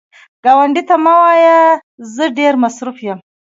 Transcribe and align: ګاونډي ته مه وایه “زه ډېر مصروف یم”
ګاونډي 0.43 0.83
ته 0.89 0.95
مه 1.03 1.13
وایه 1.21 1.59
“زه 2.13 2.25
ډېر 2.37 2.53
مصروف 2.63 2.97
یم” 3.07 3.19